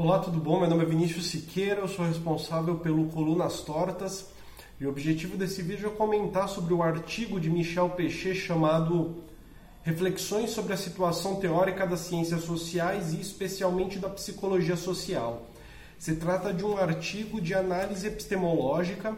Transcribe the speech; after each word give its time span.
Olá, 0.00 0.20
tudo 0.20 0.38
bom? 0.38 0.60
Meu 0.60 0.70
nome 0.70 0.84
é 0.84 0.86
Vinícius 0.86 1.26
Siqueira, 1.26 1.80
eu 1.80 1.88
sou 1.88 2.06
responsável 2.06 2.76
pelo 2.76 3.08
Colunas 3.08 3.62
Tortas 3.62 4.26
e 4.80 4.86
o 4.86 4.90
objetivo 4.90 5.36
desse 5.36 5.60
vídeo 5.60 5.88
é 5.88 5.90
comentar 5.90 6.48
sobre 6.48 6.72
o 6.72 6.84
artigo 6.84 7.40
de 7.40 7.50
Michel 7.50 7.90
Pechet 7.90 8.32
chamado 8.36 9.16
Reflexões 9.82 10.50
sobre 10.50 10.72
a 10.72 10.76
situação 10.76 11.40
teórica 11.40 11.84
das 11.84 11.98
ciências 11.98 12.42
sociais 12.42 13.12
e 13.12 13.20
especialmente 13.20 13.98
da 13.98 14.08
psicologia 14.08 14.76
social. 14.76 15.48
Se 15.98 16.14
trata 16.14 16.54
de 16.54 16.64
um 16.64 16.78
artigo 16.78 17.40
de 17.40 17.52
análise 17.52 18.06
epistemológica 18.06 19.16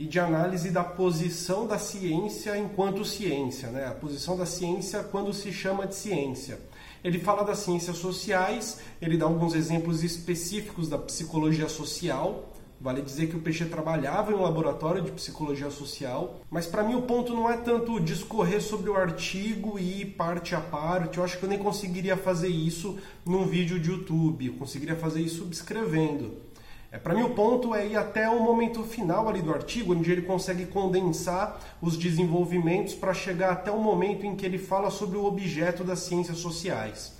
e 0.00 0.06
de 0.06 0.18
análise 0.18 0.70
da 0.70 0.82
posição 0.82 1.66
da 1.66 1.78
ciência 1.78 2.56
enquanto 2.56 3.04
ciência, 3.04 3.68
né? 3.68 3.86
a 3.86 3.90
posição 3.90 4.34
da 4.34 4.46
ciência 4.46 5.02
quando 5.02 5.30
se 5.34 5.52
chama 5.52 5.86
de 5.86 5.94
ciência. 5.94 6.58
Ele 7.04 7.18
fala 7.18 7.42
das 7.42 7.58
ciências 7.58 7.98
sociais, 7.98 8.78
ele 8.98 9.18
dá 9.18 9.26
alguns 9.26 9.54
exemplos 9.54 10.02
específicos 10.02 10.88
da 10.88 10.96
psicologia 10.96 11.68
social. 11.68 12.48
Vale 12.80 13.02
dizer 13.02 13.26
que 13.26 13.36
o 13.36 13.40
Peixe 13.40 13.66
trabalhava 13.66 14.32
em 14.32 14.34
um 14.34 14.40
laboratório 14.40 15.02
de 15.02 15.10
psicologia 15.10 15.70
social, 15.70 16.40
mas 16.50 16.64
para 16.64 16.82
mim 16.82 16.94
o 16.94 17.02
ponto 17.02 17.34
não 17.34 17.50
é 17.50 17.58
tanto 17.58 18.00
discorrer 18.00 18.62
sobre 18.62 18.88
o 18.88 18.96
artigo 18.96 19.78
e 19.78 20.00
ir 20.00 20.06
parte 20.06 20.54
a 20.54 20.62
parte. 20.62 21.18
Eu 21.18 21.24
acho 21.24 21.38
que 21.38 21.44
eu 21.44 21.48
nem 21.48 21.58
conseguiria 21.58 22.16
fazer 22.16 22.48
isso 22.48 22.96
num 23.22 23.44
vídeo 23.44 23.78
de 23.78 23.90
YouTube, 23.90 24.46
eu 24.46 24.54
conseguiria 24.54 24.96
fazer 24.96 25.20
isso 25.20 25.46
escrevendo. 25.50 26.48
É, 26.92 26.98
Para 26.98 27.14
mim, 27.14 27.22
o 27.22 27.30
ponto 27.30 27.72
é 27.74 27.86
ir 27.86 27.96
até 27.96 28.28
o 28.28 28.40
momento 28.40 28.82
final 28.82 29.28
ali 29.28 29.40
do 29.40 29.54
artigo, 29.54 29.94
onde 29.94 30.10
ele 30.10 30.22
consegue 30.22 30.66
condensar 30.66 31.60
os 31.80 31.96
desenvolvimentos 31.96 32.94
para 32.94 33.14
chegar 33.14 33.52
até 33.52 33.70
o 33.70 33.78
momento 33.78 34.26
em 34.26 34.34
que 34.34 34.44
ele 34.44 34.58
fala 34.58 34.90
sobre 34.90 35.16
o 35.16 35.24
objeto 35.24 35.84
das 35.84 36.00
ciências 36.00 36.38
sociais. 36.38 37.12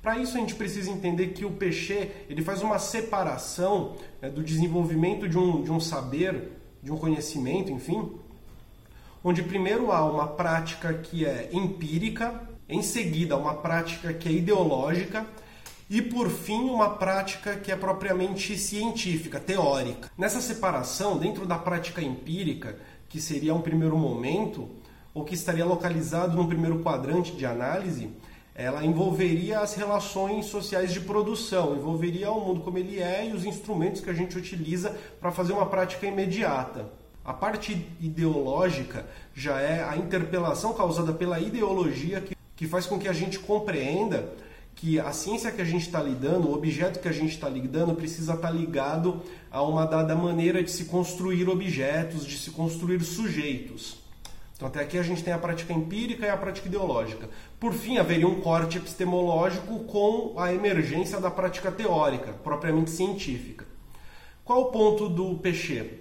Para 0.00 0.18
isso, 0.18 0.36
a 0.36 0.40
gente 0.40 0.54
precisa 0.54 0.90
entender 0.90 1.28
que 1.28 1.44
o 1.44 1.50
Pechet 1.50 2.12
ele 2.28 2.42
faz 2.42 2.62
uma 2.62 2.78
separação 2.78 3.96
né, 4.22 4.30
do 4.30 4.42
desenvolvimento 4.42 5.28
de 5.28 5.36
um, 5.36 5.62
de 5.62 5.72
um 5.72 5.80
saber, 5.80 6.52
de 6.80 6.92
um 6.92 6.96
conhecimento, 6.96 7.72
enfim, 7.72 8.12
onde 9.24 9.42
primeiro 9.42 9.90
há 9.90 10.08
uma 10.08 10.28
prática 10.28 10.94
que 10.94 11.26
é 11.26 11.48
empírica, 11.52 12.48
em 12.68 12.82
seguida, 12.82 13.36
uma 13.36 13.54
prática 13.54 14.12
que 14.14 14.28
é 14.28 14.32
ideológica 14.32 15.26
e 15.90 16.02
por 16.02 16.28
fim 16.28 16.68
uma 16.68 16.90
prática 16.90 17.56
que 17.56 17.72
é 17.72 17.76
propriamente 17.76 18.58
científica, 18.58 19.40
teórica. 19.40 20.10
Nessa 20.18 20.40
separação, 20.40 21.16
dentro 21.16 21.46
da 21.46 21.58
prática 21.58 22.02
empírica, 22.02 22.78
que 23.08 23.20
seria 23.20 23.54
um 23.54 23.62
primeiro 23.62 23.96
momento, 23.96 24.68
ou 25.14 25.24
que 25.24 25.34
estaria 25.34 25.64
localizado 25.64 26.36
no 26.36 26.46
primeiro 26.46 26.80
quadrante 26.80 27.32
de 27.32 27.46
análise, 27.46 28.10
ela 28.54 28.84
envolveria 28.84 29.60
as 29.60 29.74
relações 29.74 30.46
sociais 30.46 30.92
de 30.92 31.00
produção, 31.00 31.76
envolveria 31.76 32.30
o 32.30 32.44
mundo 32.44 32.60
como 32.60 32.76
ele 32.76 33.00
é 33.00 33.26
e 33.26 33.32
os 33.32 33.44
instrumentos 33.44 34.00
que 34.00 34.10
a 34.10 34.14
gente 34.14 34.36
utiliza 34.36 34.94
para 35.20 35.30
fazer 35.30 35.52
uma 35.52 35.66
prática 35.66 36.06
imediata. 36.06 36.86
A 37.24 37.32
parte 37.32 37.86
ideológica 38.00 39.06
já 39.34 39.60
é 39.60 39.82
a 39.82 39.96
interpelação 39.96 40.72
causada 40.72 41.12
pela 41.12 41.38
ideologia 41.38 42.20
que, 42.20 42.36
que 42.56 42.66
faz 42.66 42.84
com 42.84 42.98
que 42.98 43.08
a 43.08 43.12
gente 43.12 43.38
compreenda 43.38 44.28
que 44.78 45.00
a 45.00 45.10
ciência 45.10 45.50
que 45.50 45.60
a 45.60 45.64
gente 45.64 45.86
está 45.86 46.00
lidando, 46.00 46.48
o 46.48 46.54
objeto 46.54 47.00
que 47.00 47.08
a 47.08 47.12
gente 47.12 47.34
está 47.34 47.48
lidando, 47.48 47.96
precisa 47.96 48.34
estar 48.34 48.46
tá 48.46 48.54
ligado 48.54 49.20
a 49.50 49.60
uma 49.60 49.84
dada 49.84 50.14
maneira 50.14 50.62
de 50.62 50.70
se 50.70 50.84
construir 50.84 51.48
objetos, 51.48 52.24
de 52.24 52.38
se 52.38 52.52
construir 52.52 53.02
sujeitos. 53.02 53.96
Então, 54.54 54.68
até 54.68 54.80
aqui 54.80 54.96
a 54.96 55.02
gente 55.02 55.24
tem 55.24 55.32
a 55.32 55.38
prática 55.38 55.72
empírica 55.72 56.26
e 56.26 56.30
a 56.30 56.36
prática 56.36 56.68
ideológica. 56.68 57.28
Por 57.58 57.72
fim, 57.72 57.98
haveria 57.98 58.28
um 58.28 58.40
corte 58.40 58.78
epistemológico 58.78 59.80
com 59.80 60.34
a 60.38 60.54
emergência 60.54 61.20
da 61.20 61.30
prática 61.30 61.72
teórica, 61.72 62.32
propriamente 62.44 62.90
científica. 62.90 63.66
Qual 64.44 64.62
o 64.62 64.66
ponto 64.66 65.08
do 65.08 65.34
Pechet? 65.38 66.00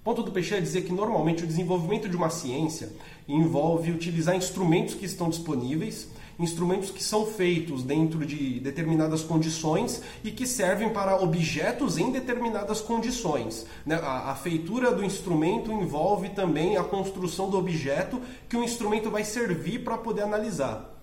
O 0.00 0.04
ponto 0.04 0.22
do 0.22 0.32
Pechet 0.32 0.56
é 0.56 0.60
dizer 0.62 0.82
que 0.82 0.92
normalmente 0.92 1.44
o 1.44 1.46
desenvolvimento 1.46 2.08
de 2.08 2.16
uma 2.16 2.30
ciência 2.30 2.90
envolve 3.28 3.90
utilizar 3.90 4.34
instrumentos 4.34 4.94
que 4.94 5.04
estão 5.04 5.28
disponíveis 5.28 6.08
instrumentos 6.38 6.90
que 6.90 7.02
são 7.02 7.26
feitos 7.26 7.82
dentro 7.82 8.24
de 8.24 8.60
determinadas 8.60 9.22
condições 9.22 10.02
e 10.22 10.30
que 10.30 10.46
servem 10.46 10.90
para 10.90 11.20
objetos 11.20 11.98
em 11.98 12.12
determinadas 12.12 12.80
condições. 12.80 13.66
Né? 13.84 13.96
A, 13.96 14.34
feitura 14.34 14.92
do 14.92 15.04
instrumento 15.04 15.72
envolve 15.72 16.28
também 16.30 16.76
a 16.76 16.84
construção 16.84 17.50
do 17.50 17.58
objeto 17.58 18.20
que 18.48 18.56
o 18.56 18.62
instrumento 18.62 19.10
vai 19.10 19.24
servir 19.24 19.82
para 19.82 19.98
poder 19.98 20.22
analisar. 20.22 20.94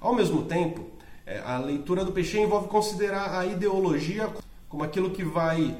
Ao 0.00 0.14
mesmo 0.14 0.44
tempo, 0.44 0.86
é, 1.26 1.40
a 1.44 1.58
leitura 1.58 2.04
do 2.04 2.12
peixe 2.12 2.38
envolve 2.38 2.68
considerar 2.68 3.38
a 3.38 3.44
ideologia 3.44 4.30
como 4.68 4.82
aquilo 4.82 5.10
que 5.10 5.24
vai 5.24 5.76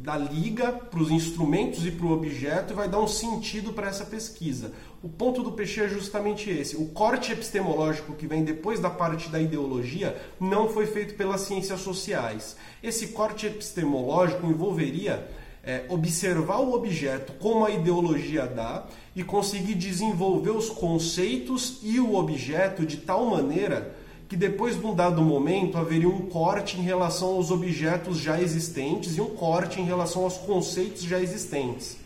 da 0.00 0.16
liga 0.16 0.72
para 0.72 1.00
os 1.00 1.10
instrumentos 1.10 1.86
e 1.86 1.90
para 1.90 2.06
o 2.06 2.12
objeto 2.12 2.72
e 2.72 2.76
vai 2.76 2.88
dar 2.88 3.00
um 3.00 3.08
sentido 3.08 3.72
para 3.72 3.88
essa 3.88 4.04
pesquisa. 4.04 4.72
O 5.02 5.08
ponto 5.08 5.42
do 5.42 5.52
peixe 5.52 5.80
é 5.80 5.88
justamente 5.88 6.48
esse. 6.48 6.76
O 6.76 6.86
corte 6.86 7.32
epistemológico 7.32 8.14
que 8.14 8.26
vem 8.26 8.44
depois 8.44 8.80
da 8.80 8.90
parte 8.90 9.28
da 9.28 9.40
ideologia 9.40 10.16
não 10.40 10.68
foi 10.68 10.86
feito 10.86 11.14
pelas 11.14 11.42
ciências 11.42 11.80
sociais. 11.80 12.56
Esse 12.82 13.08
corte 13.08 13.46
epistemológico 13.46 14.46
envolveria 14.46 15.28
é, 15.64 15.84
observar 15.88 16.58
o 16.58 16.72
objeto 16.72 17.32
como 17.34 17.64
a 17.64 17.70
ideologia 17.70 18.46
dá 18.46 18.86
e 19.14 19.22
conseguir 19.22 19.74
desenvolver 19.74 20.50
os 20.50 20.68
conceitos 20.68 21.78
e 21.82 22.00
o 22.00 22.14
objeto 22.14 22.84
de 22.84 22.96
tal 22.96 23.26
maneira 23.26 23.94
que 24.32 24.36
depois 24.38 24.80
de 24.80 24.86
um 24.86 24.94
dado 24.94 25.20
momento 25.20 25.76
haveria 25.76 26.08
um 26.08 26.22
corte 26.22 26.78
em 26.78 26.82
relação 26.82 27.34
aos 27.34 27.50
objetos 27.50 28.16
já 28.16 28.40
existentes 28.40 29.18
e 29.18 29.20
um 29.20 29.28
corte 29.36 29.78
em 29.78 29.84
relação 29.84 30.24
aos 30.24 30.38
conceitos 30.38 31.02
já 31.02 31.20
existentes. 31.20 31.98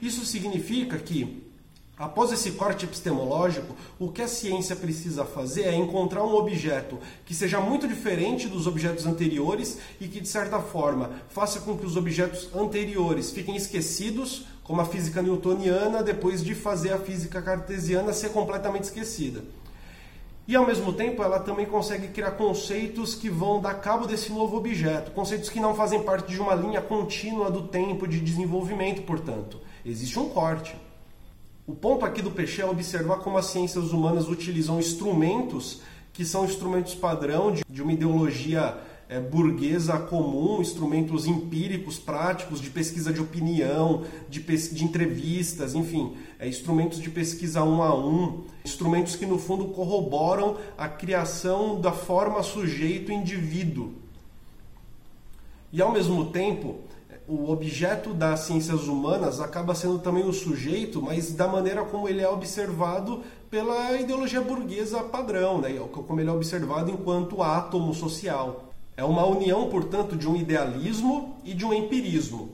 Isso 0.00 0.24
significa 0.24 0.96
que, 0.98 1.42
após 1.98 2.30
esse 2.30 2.52
corte 2.52 2.84
epistemológico, 2.84 3.74
o 3.98 4.12
que 4.12 4.22
a 4.22 4.28
ciência 4.28 4.76
precisa 4.76 5.24
fazer 5.24 5.62
é 5.62 5.74
encontrar 5.74 6.22
um 6.22 6.36
objeto 6.36 6.96
que 7.26 7.34
seja 7.34 7.58
muito 7.58 7.88
diferente 7.88 8.46
dos 8.46 8.68
objetos 8.68 9.04
anteriores 9.04 9.78
e 10.00 10.06
que, 10.06 10.20
de 10.20 10.28
certa 10.28 10.60
forma, 10.60 11.10
faça 11.28 11.58
com 11.58 11.76
que 11.76 11.84
os 11.84 11.96
objetos 11.96 12.50
anteriores 12.54 13.32
fiquem 13.32 13.56
esquecidos, 13.56 14.46
como 14.62 14.80
a 14.80 14.84
física 14.84 15.20
newtoniana, 15.20 16.04
depois 16.04 16.40
de 16.40 16.54
fazer 16.54 16.92
a 16.92 17.00
física 17.00 17.42
cartesiana 17.42 18.12
ser 18.12 18.28
completamente 18.28 18.84
esquecida. 18.84 19.42
E 20.46 20.54
ao 20.54 20.66
mesmo 20.66 20.92
tempo 20.92 21.22
ela 21.22 21.40
também 21.40 21.64
consegue 21.64 22.08
criar 22.08 22.32
conceitos 22.32 23.14
que 23.14 23.30
vão 23.30 23.60
dar 23.60 23.74
cabo 23.74 24.06
desse 24.06 24.30
novo 24.30 24.56
objeto, 24.58 25.10
conceitos 25.12 25.48
que 25.48 25.58
não 25.58 25.74
fazem 25.74 26.02
parte 26.02 26.32
de 26.32 26.40
uma 26.40 26.54
linha 26.54 26.82
contínua 26.82 27.50
do 27.50 27.62
tempo 27.62 28.06
de 28.06 28.20
desenvolvimento, 28.20 29.02
portanto. 29.02 29.58
Existe 29.84 30.18
um 30.18 30.28
corte. 30.28 30.76
O 31.66 31.74
ponto 31.74 32.04
aqui 32.04 32.20
do 32.20 32.30
Peixe 32.30 32.60
é 32.60 32.66
observar 32.66 33.18
como 33.18 33.38
as 33.38 33.46
ciências 33.46 33.90
humanas 33.90 34.28
utilizam 34.28 34.78
instrumentos 34.78 35.80
que 36.12 36.24
são 36.24 36.44
instrumentos 36.44 36.94
padrão 36.94 37.52
de, 37.68 37.82
uma 37.82 37.92
ideologia 37.92 38.76
é, 39.08 39.20
burguesa 39.20 39.98
comum, 39.98 40.60
instrumentos 40.60 41.26
empíricos, 41.26 41.98
práticos, 41.98 42.60
de 42.60 42.70
pesquisa 42.70 43.12
de 43.12 43.20
opinião, 43.20 44.04
de, 44.28 44.40
de 44.40 44.84
entrevistas, 44.84 45.74
enfim, 45.74 46.16
é, 46.38 46.48
instrumentos 46.48 47.00
de 47.00 47.10
pesquisa 47.10 47.62
um 47.62 47.82
a 47.82 47.94
um, 47.94 48.44
instrumentos 48.64 49.16
que 49.16 49.26
no 49.26 49.38
fundo 49.38 49.66
corroboram 49.66 50.56
a 50.76 50.88
criação 50.88 51.80
da 51.80 51.92
forma 51.92 52.42
sujeito-indivíduo. 52.42 53.92
E 55.72 55.82
ao 55.82 55.92
mesmo 55.92 56.26
tempo, 56.26 56.76
o 57.26 57.50
objeto 57.50 58.12
das 58.12 58.40
ciências 58.40 58.86
humanas 58.86 59.40
acaba 59.40 59.74
sendo 59.74 59.98
também 59.98 60.24
o 60.24 60.32
sujeito, 60.32 61.00
mas 61.00 61.32
da 61.32 61.48
maneira 61.48 61.84
como 61.84 62.08
ele 62.08 62.20
é 62.20 62.28
observado 62.28 63.22
pela 63.50 63.92
ideologia 63.98 64.40
burguesa 64.40 65.02
padrão, 65.02 65.60
né? 65.60 65.70
como 65.90 66.20
ele 66.20 66.28
é 66.28 66.32
observado 66.32 66.90
enquanto 66.90 67.42
átomo 67.42 67.94
social. 67.94 68.73
É 68.96 69.02
uma 69.02 69.26
união, 69.26 69.68
portanto, 69.68 70.16
de 70.16 70.28
um 70.28 70.36
idealismo 70.36 71.36
e 71.42 71.52
de 71.52 71.64
um 71.64 71.72
empirismo, 71.72 72.52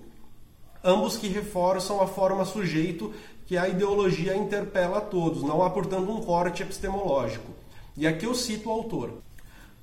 ambos 0.82 1.16
que 1.16 1.28
reforçam 1.28 2.00
a 2.00 2.06
forma 2.06 2.46
sujeito 2.46 3.12
que 3.46 3.58
a 3.58 3.69
ideologia 3.69 4.34
interpela 4.34 4.98
a 4.98 5.02
todos. 5.02 5.42
Não 5.42 5.62
há, 5.62 5.69
portanto, 5.69 6.10
um 6.10 6.22
corte 6.22 6.62
epistemológico. 6.62 7.52
E 7.96 8.06
aqui 8.06 8.25
eu 8.25 8.34
cito 8.34 8.69
o 8.69 8.72
autor. 8.72 9.20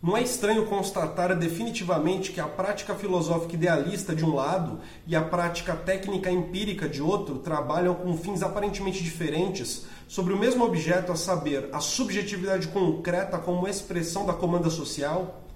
Não 0.01 0.15
é 0.15 0.21
estranho 0.21 0.65
constatar 0.67 1.35
definitivamente 1.37 2.31
que 2.31 2.39
a 2.39 2.47
prática 2.47 2.95
filosófica 2.95 3.55
idealista 3.55 4.15
de 4.15 4.23
um 4.23 4.33
lado 4.33 4.79
e 5.05 5.15
a 5.15 5.21
prática 5.21 5.75
técnica 5.75 6.31
empírica 6.31 6.87
de 6.87 7.01
outro 7.01 7.39
trabalham 7.39 7.93
com 7.93 8.15
fins 8.17 8.41
aparentemente 8.41 9.03
diferentes 9.03 9.85
sobre 10.07 10.33
o 10.33 10.37
mesmo 10.37 10.63
objeto, 10.63 11.11
a 11.11 11.15
saber, 11.15 11.69
a 11.73 11.79
subjetividade 11.79 12.67
concreta 12.67 13.37
como 13.37 13.67
expressão 13.67 14.25
da 14.25 14.33
comanda 14.33 14.69
social? 14.69 15.46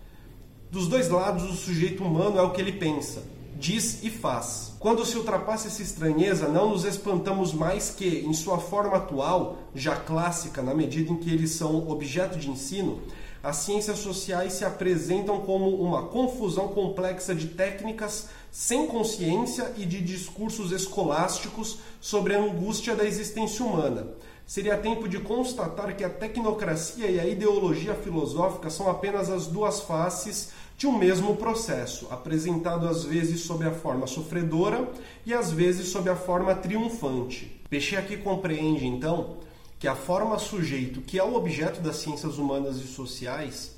Dos 0.71 0.87
dois 0.87 1.09
lados, 1.09 1.43
o 1.43 1.53
sujeito 1.53 2.01
humano 2.01 2.37
é 2.37 2.41
o 2.41 2.51
que 2.51 2.61
ele 2.61 2.71
pensa. 2.71 3.21
diz 3.57 4.01
e 4.03 4.09
faz. 4.09 4.73
Quando 4.79 5.05
se 5.05 5.17
ultrapassa 5.17 5.67
essa 5.67 5.83
estranheza, 5.83 6.47
não 6.47 6.69
nos 6.69 6.85
espantamos 6.85 7.53
mais 7.53 7.89
que, 7.89 8.25
em 8.25 8.33
sua 8.33 8.57
forma 8.57 8.95
atual, 8.95 9.57
já 9.75 9.97
clássica, 9.97 10.61
na 10.61 10.73
medida 10.73 11.11
em 11.11 11.17
que 11.17 11.29
eles 11.29 11.51
são 11.51 11.89
objeto 11.89 12.39
de 12.39 12.49
ensino, 12.49 13.01
as 13.43 13.57
ciências 13.57 13.99
sociais 13.99 14.53
se 14.53 14.63
apresentam 14.63 15.41
como 15.41 15.69
uma 15.75 16.03
confusão 16.03 16.69
complexa 16.69 17.35
de 17.35 17.49
técnicas 17.49 18.29
sem 18.49 18.87
consciência 18.87 19.73
e 19.77 19.85
de 19.85 19.99
discursos 20.01 20.71
escolásticos 20.71 21.79
sobre 21.99 22.33
a 22.33 22.41
angústia 22.41 22.95
da 22.95 23.03
existência 23.03 23.65
humana. 23.65 24.07
Seria 24.45 24.77
tempo 24.77 25.07
de 25.07 25.19
constatar 25.19 25.95
que 25.95 26.03
a 26.03 26.09
tecnocracia 26.09 27.09
e 27.09 27.19
a 27.19 27.25
ideologia 27.25 27.95
filosófica 27.95 28.69
são 28.69 28.89
apenas 28.89 29.29
as 29.29 29.47
duas 29.47 29.81
faces 29.81 30.49
de 30.81 30.87
um 30.87 30.97
mesmo 30.97 31.35
processo, 31.35 32.07
apresentado 32.09 32.87
às 32.87 33.03
vezes 33.03 33.41
sob 33.41 33.63
a 33.63 33.71
forma 33.71 34.07
sofredora 34.07 34.91
e 35.23 35.31
às 35.31 35.51
vezes 35.51 35.89
sob 35.89 36.09
a 36.09 36.15
forma 36.15 36.55
triunfante. 36.55 37.61
Peixe 37.69 37.95
aqui 37.95 38.17
compreende, 38.17 38.87
então, 38.87 39.37
que 39.77 39.87
a 39.87 39.93
forma 39.93 40.39
sujeito, 40.39 40.99
que 41.01 41.19
é 41.19 41.23
o 41.23 41.35
objeto 41.35 41.81
das 41.81 41.97
ciências 41.97 42.39
humanas 42.39 42.77
e 42.77 42.87
sociais, 42.87 43.75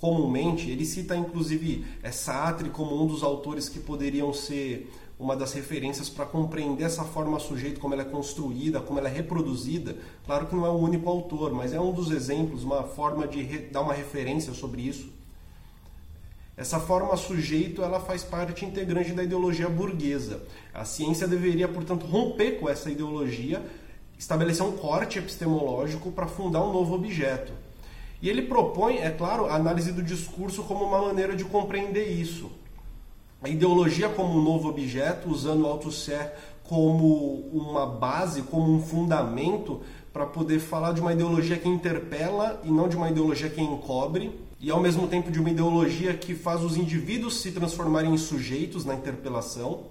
comumente, 0.00 0.70
ele 0.70 0.84
cita 0.84 1.16
inclusive 1.16 1.84
Sartre 2.12 2.70
como 2.70 3.02
um 3.02 3.08
dos 3.08 3.24
autores 3.24 3.68
que 3.68 3.80
poderiam 3.80 4.32
ser 4.32 4.88
uma 5.18 5.34
das 5.34 5.52
referências 5.52 6.08
para 6.08 6.26
compreender 6.26 6.84
essa 6.84 7.02
forma 7.02 7.40
sujeito, 7.40 7.80
como 7.80 7.92
ela 7.92 8.04
é 8.04 8.06
construída, 8.06 8.80
como 8.80 9.00
ela 9.00 9.08
é 9.08 9.12
reproduzida. 9.12 9.96
Claro 10.24 10.46
que 10.46 10.54
não 10.54 10.64
é 10.64 10.70
o 10.70 10.78
único 10.78 11.10
autor, 11.10 11.52
mas 11.52 11.72
é 11.72 11.80
um 11.80 11.90
dos 11.90 12.12
exemplos, 12.12 12.62
uma 12.62 12.84
forma 12.84 13.26
de 13.26 13.42
dar 13.72 13.80
uma 13.80 13.92
referência 13.92 14.54
sobre 14.54 14.82
isso. 14.82 15.18
Essa 16.60 16.78
forma 16.78 17.16
sujeito 17.16 17.82
ela 17.82 17.98
faz 18.00 18.22
parte 18.22 18.66
integrante 18.66 19.12
da 19.12 19.24
ideologia 19.24 19.66
burguesa. 19.66 20.42
A 20.74 20.84
ciência 20.84 21.26
deveria, 21.26 21.66
portanto, 21.66 22.04
romper 22.04 22.60
com 22.60 22.68
essa 22.68 22.90
ideologia 22.90 23.64
estabelecer 24.18 24.66
um 24.66 24.72
corte 24.72 25.18
epistemológico 25.18 26.12
para 26.12 26.26
fundar 26.26 26.62
um 26.62 26.70
novo 26.70 26.94
objeto. 26.94 27.50
E 28.20 28.28
ele 28.28 28.42
propõe, 28.42 28.98
é 28.98 29.08
claro, 29.08 29.46
a 29.46 29.54
análise 29.54 29.90
do 29.90 30.02
discurso 30.02 30.62
como 30.64 30.84
uma 30.84 31.00
maneira 31.00 31.34
de 31.34 31.46
compreender 31.46 32.10
isso. 32.10 32.52
A 33.42 33.48
ideologia 33.48 34.10
como 34.10 34.38
um 34.38 34.44
novo 34.44 34.68
objeto, 34.68 35.30
usando 35.30 35.62
o 35.62 35.66
Althusser 35.66 36.30
como 36.62 37.48
uma 37.54 37.86
base, 37.86 38.42
como 38.42 38.70
um 38.70 38.82
fundamento 38.82 39.80
para 40.12 40.26
poder 40.26 40.58
falar 40.58 40.92
de 40.92 41.00
uma 41.00 41.12
ideologia 41.12 41.56
que 41.56 41.68
interpela 41.68 42.60
e 42.64 42.70
não 42.70 42.88
de 42.88 42.96
uma 42.96 43.10
ideologia 43.10 43.48
que 43.48 43.60
encobre, 43.60 44.32
e 44.60 44.70
ao 44.70 44.80
mesmo 44.80 45.06
tempo 45.06 45.30
de 45.30 45.38
uma 45.38 45.50
ideologia 45.50 46.12
que 46.14 46.34
faz 46.34 46.62
os 46.62 46.76
indivíduos 46.76 47.40
se 47.40 47.52
transformarem 47.52 48.12
em 48.12 48.18
sujeitos 48.18 48.84
na 48.84 48.94
interpelação. 48.94 49.84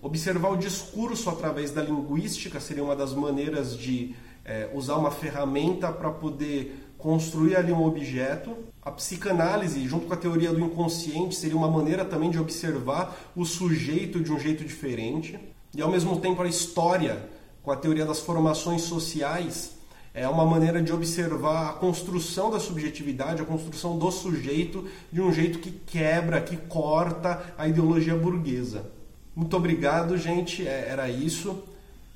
Observar 0.00 0.50
o 0.50 0.56
discurso 0.56 1.28
através 1.30 1.70
da 1.70 1.82
linguística 1.82 2.60
seria 2.60 2.84
uma 2.84 2.94
das 2.94 3.12
maneiras 3.12 3.76
de 3.76 4.14
é, 4.44 4.70
usar 4.72 4.94
uma 4.96 5.10
ferramenta 5.10 5.90
para 5.90 6.10
poder 6.10 6.86
construir 6.96 7.56
ali 7.56 7.72
um 7.72 7.84
objeto. 7.84 8.56
A 8.82 8.90
psicanálise, 8.92 9.88
junto 9.88 10.06
com 10.06 10.14
a 10.14 10.16
teoria 10.16 10.52
do 10.52 10.60
inconsciente, 10.60 11.34
seria 11.34 11.56
uma 11.56 11.70
maneira 11.70 12.04
também 12.04 12.30
de 12.30 12.38
observar 12.38 13.16
o 13.34 13.44
sujeito 13.44 14.20
de 14.20 14.30
um 14.32 14.38
jeito 14.38 14.64
diferente. 14.64 15.38
E 15.74 15.82
ao 15.82 15.90
mesmo 15.90 16.20
tempo 16.20 16.40
a 16.42 16.46
história, 16.46 17.28
com 17.66 17.72
a 17.72 17.76
teoria 17.76 18.06
das 18.06 18.20
formações 18.20 18.82
sociais, 18.82 19.72
é 20.14 20.28
uma 20.28 20.46
maneira 20.46 20.80
de 20.80 20.92
observar 20.92 21.70
a 21.70 21.72
construção 21.72 22.48
da 22.48 22.60
subjetividade, 22.60 23.42
a 23.42 23.44
construção 23.44 23.98
do 23.98 24.08
sujeito 24.12 24.86
de 25.10 25.20
um 25.20 25.32
jeito 25.32 25.58
que 25.58 25.72
quebra, 25.72 26.40
que 26.40 26.56
corta 26.56 27.52
a 27.58 27.66
ideologia 27.66 28.14
burguesa. 28.14 28.88
Muito 29.34 29.56
obrigado, 29.56 30.16
gente. 30.16 30.64
É, 30.64 30.86
era 30.88 31.10
isso. 31.10 31.60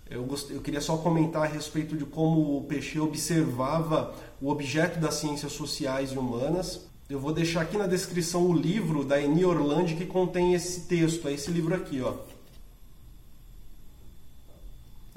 Eu, 0.09 0.23
gost... 0.23 0.53
eu 0.53 0.61
queria 0.61 0.81
só 0.81 0.97
comentar 0.99 1.43
a 1.43 1.47
respeito 1.47 1.97
de 1.97 2.05
como 2.05 2.57
o 2.57 2.63
Peixe 2.63 3.01
observava 3.01 4.15
o 4.41 4.51
objeto 4.51 5.01
das 5.01 5.15
ciências 5.15 5.51
sociais 5.51 6.13
e 6.13 6.17
humanas. 6.17 6.87
Eu 7.09 7.19
vou 7.19 7.33
deixar 7.33 7.63
aqui 7.63 7.77
na 7.77 7.89
descrição 7.89 8.47
o 8.47 8.53
livro 8.53 9.05
da 9.05 9.21
Eni 9.21 9.45
Orlandi 9.45 9.97
que 9.97 10.07
contém 10.07 10.55
esse 10.55 10.83
texto, 10.83 11.27
é 11.27 11.33
esse 11.33 11.51
livro 11.51 11.75
aqui, 11.75 12.01
ó. 12.01 12.15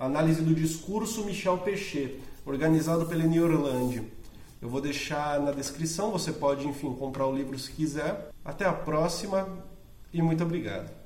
Análise 0.05 0.41
do 0.41 0.53
discurso 0.53 1.23
Michel 1.23 1.59
Peixe, 1.59 2.19
organizado 2.45 3.05
pela 3.05 3.23
Eni 3.23 3.39
Orlandi. 3.39 4.03
Eu 4.61 4.67
vou 4.67 4.81
deixar 4.81 5.39
na 5.39 5.51
descrição, 5.51 6.11
você 6.11 6.33
pode, 6.33 6.67
enfim, 6.67 6.93
comprar 6.93 7.25
o 7.25 7.33
livro 7.33 7.57
se 7.57 7.71
quiser. 7.71 8.29
Até 8.43 8.65
a 8.65 8.73
próxima 8.73 9.47
e 10.11 10.21
muito 10.21 10.43
obrigado. 10.43 11.02